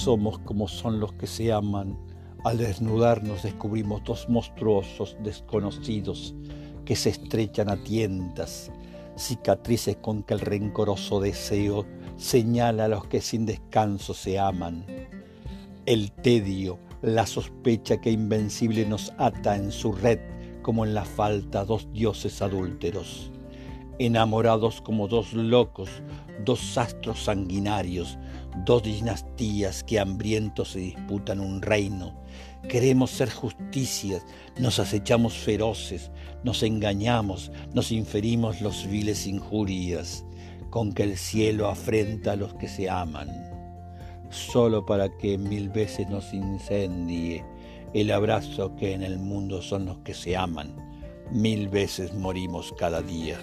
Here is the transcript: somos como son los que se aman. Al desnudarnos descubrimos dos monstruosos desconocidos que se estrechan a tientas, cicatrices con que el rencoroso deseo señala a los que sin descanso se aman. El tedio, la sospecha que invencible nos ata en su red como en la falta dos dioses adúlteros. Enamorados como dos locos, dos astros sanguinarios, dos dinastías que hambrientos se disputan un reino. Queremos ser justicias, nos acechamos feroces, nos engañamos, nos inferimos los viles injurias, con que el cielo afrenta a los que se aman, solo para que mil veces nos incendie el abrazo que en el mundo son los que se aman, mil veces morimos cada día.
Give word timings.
somos 0.00 0.38
como 0.38 0.66
son 0.66 0.98
los 0.98 1.12
que 1.12 1.26
se 1.26 1.52
aman. 1.52 1.98
Al 2.44 2.56
desnudarnos 2.56 3.42
descubrimos 3.42 4.02
dos 4.04 4.28
monstruosos 4.30 5.14
desconocidos 5.22 6.34
que 6.86 6.96
se 6.96 7.10
estrechan 7.10 7.68
a 7.68 7.76
tientas, 7.76 8.72
cicatrices 9.18 9.98
con 9.98 10.22
que 10.22 10.32
el 10.32 10.40
rencoroso 10.40 11.20
deseo 11.20 11.84
señala 12.16 12.86
a 12.86 12.88
los 12.88 13.06
que 13.08 13.20
sin 13.20 13.44
descanso 13.44 14.14
se 14.14 14.38
aman. 14.38 14.86
El 15.84 16.12
tedio, 16.12 16.78
la 17.02 17.26
sospecha 17.26 18.00
que 18.00 18.10
invencible 18.10 18.86
nos 18.86 19.12
ata 19.18 19.54
en 19.54 19.70
su 19.70 19.92
red 19.92 20.18
como 20.62 20.86
en 20.86 20.94
la 20.94 21.04
falta 21.04 21.66
dos 21.66 21.92
dioses 21.92 22.40
adúlteros. 22.40 23.30
Enamorados 24.00 24.80
como 24.80 25.08
dos 25.08 25.34
locos, 25.34 25.90
dos 26.42 26.78
astros 26.78 27.24
sanguinarios, 27.24 28.16
dos 28.64 28.82
dinastías 28.82 29.84
que 29.84 30.00
hambrientos 30.00 30.70
se 30.70 30.78
disputan 30.78 31.38
un 31.38 31.60
reino. 31.60 32.18
Queremos 32.66 33.10
ser 33.10 33.30
justicias, 33.30 34.24
nos 34.58 34.78
acechamos 34.78 35.34
feroces, 35.34 36.10
nos 36.44 36.62
engañamos, 36.62 37.52
nos 37.74 37.92
inferimos 37.92 38.62
los 38.62 38.86
viles 38.86 39.26
injurias, 39.26 40.24
con 40.70 40.94
que 40.94 41.02
el 41.02 41.18
cielo 41.18 41.68
afrenta 41.68 42.32
a 42.32 42.36
los 42.36 42.54
que 42.54 42.68
se 42.68 42.88
aman, 42.88 43.28
solo 44.30 44.86
para 44.86 45.14
que 45.18 45.36
mil 45.36 45.68
veces 45.68 46.08
nos 46.08 46.32
incendie 46.32 47.44
el 47.92 48.10
abrazo 48.12 48.74
que 48.76 48.94
en 48.94 49.02
el 49.02 49.18
mundo 49.18 49.60
son 49.60 49.84
los 49.84 49.98
que 49.98 50.14
se 50.14 50.38
aman, 50.38 50.74
mil 51.30 51.68
veces 51.68 52.14
morimos 52.14 52.72
cada 52.78 53.02
día. 53.02 53.38